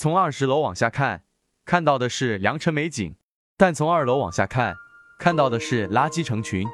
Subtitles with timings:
[0.00, 1.22] 从二十楼往下看，
[1.64, 3.14] 看到的是良辰美景；
[3.56, 4.76] 但从二楼往下看，
[5.18, 6.64] 看到的是垃圾成群。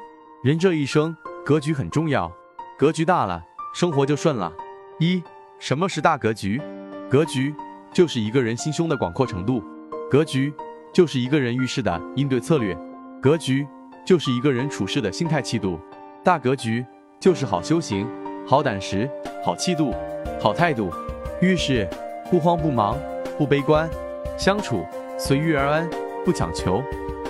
[0.43, 2.31] 人这一生，格局很重要，
[2.77, 3.43] 格局大了，
[3.73, 4.53] 生活就顺了。
[4.99, 5.23] 一，
[5.57, 6.61] 什么是大格局？
[7.09, 7.51] 格局
[7.91, 9.63] 就是一个人心胸的广阔程度，
[10.07, 10.53] 格局
[10.93, 12.77] 就是一个人遇事的应对策略，
[13.19, 13.67] 格局
[14.05, 15.79] 就是一个人处事的心态气度。
[16.23, 16.85] 大格局
[17.19, 18.07] 就是好修行、
[18.47, 19.09] 好胆识、
[19.43, 19.95] 好气度、
[20.39, 20.93] 好态度。
[21.41, 21.89] 遇事
[22.29, 22.95] 不慌不忙。
[23.37, 23.89] 不悲观，
[24.37, 24.85] 相处
[25.17, 25.89] 随遇而安，
[26.23, 26.81] 不强求，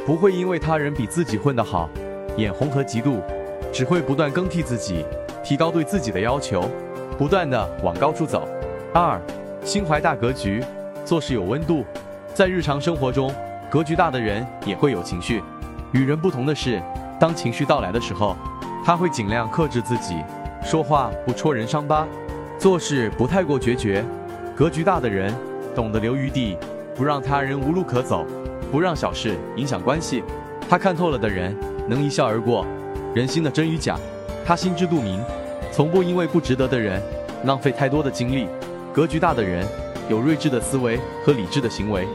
[0.06, 1.90] 不会因为他人比自己混得好，
[2.38, 3.20] 眼红和嫉妒，
[3.74, 5.04] 只会不断更替自己，
[5.44, 6.70] 提高对自己的要求，
[7.18, 8.48] 不断的往高处走。
[8.94, 9.20] 二，
[9.64, 10.64] 心怀大格局，
[11.04, 11.84] 做事有温度，
[12.36, 13.34] 在日常生活中，
[13.68, 15.42] 格局大的人也会有情绪。
[15.92, 16.80] 与人不同的是，
[17.20, 18.36] 当情绪到来的时候，
[18.86, 20.18] 他会尽量克制自己，
[20.64, 22.06] 说话不戳人伤疤，
[22.60, 24.06] 做事不太过决绝。
[24.56, 25.34] 格局大的人。
[25.76, 26.58] 懂得留余地，
[26.96, 28.26] 不让他人无路可走，
[28.72, 30.24] 不让小事影响关系。
[30.70, 31.56] 他看透了的人，
[31.88, 32.66] 能一笑而过
[33.14, 33.98] 人心的真与假，
[34.46, 35.22] 他心知肚明，
[35.72, 37.02] 从不因为不值得的人
[37.44, 38.48] 浪费太多的精力。
[38.94, 39.68] 格局大的人，
[40.10, 42.08] 有睿智的思维和理智的行为，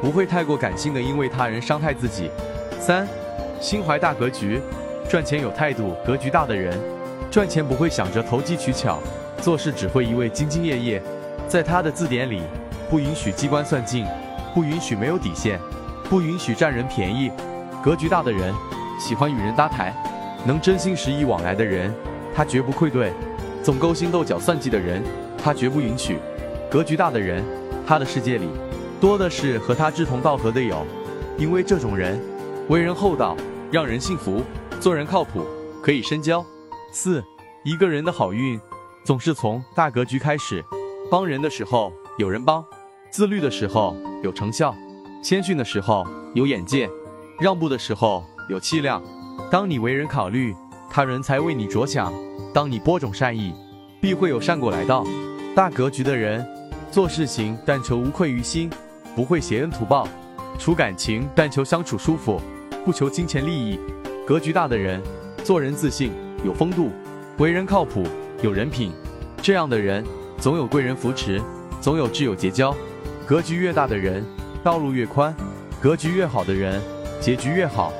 [0.00, 2.30] 不会太过感性的因为他人伤害自己。
[2.78, 3.06] 三，
[3.60, 4.60] 心怀大格局，
[5.10, 5.94] 赚钱有态度。
[6.06, 6.78] 格局大的人，
[7.30, 9.00] 赚钱不会想着投机取巧，
[9.42, 11.02] 做事只会一味兢兢业业。
[11.48, 12.42] 在他的字典里。
[12.90, 14.06] 不允许机关算尽，
[14.54, 15.60] 不允许没有底线，
[16.08, 17.30] 不允许占人便宜。
[17.82, 18.54] 格局大的人
[18.98, 19.94] 喜欢与人搭台，
[20.44, 21.94] 能真心实意往来的人，
[22.34, 23.10] 他绝不愧对；
[23.62, 25.02] 总勾心斗角算计的人，
[25.42, 26.18] 他绝不允许。
[26.70, 27.44] 格局大的人，
[27.86, 28.48] 他的世界里
[29.00, 30.84] 多的是和他志同道合的友，
[31.36, 32.20] 因为这种人
[32.68, 33.36] 为人厚道，
[33.70, 34.42] 让人信服，
[34.80, 35.46] 做人靠谱，
[35.82, 36.44] 可以深交。
[36.92, 37.22] 四，
[37.64, 38.60] 一个人的好运
[39.04, 40.64] 总是从大格局开始，
[41.10, 42.64] 帮人的时候有人帮。
[43.10, 44.74] 自律的时候有成效，
[45.22, 46.88] 谦逊的时候有眼界，
[47.40, 49.02] 让步的时候有气量。
[49.50, 50.54] 当你为人考虑，
[50.90, 52.12] 他人才为你着想；
[52.52, 53.54] 当你播种善意，
[54.00, 55.04] 必会有善果来到。
[55.54, 56.46] 大格局的人，
[56.90, 58.70] 做事情但求无愧于心，
[59.16, 60.06] 不会挟恩图报；
[60.58, 62.40] 处感情但求相处舒服，
[62.84, 63.80] 不求金钱利益。
[64.26, 65.02] 格局大的人，
[65.42, 66.12] 做人自信
[66.44, 66.90] 有风度，
[67.38, 68.04] 为人靠谱
[68.42, 68.92] 有人品。
[69.40, 70.04] 这样的人，
[70.38, 71.40] 总有贵人扶持，
[71.80, 72.76] 总有挚友结交。
[73.28, 74.24] 格局越大的人，
[74.64, 75.34] 道路越宽；
[75.82, 76.80] 格局越好的人，
[77.20, 77.92] 结局越好。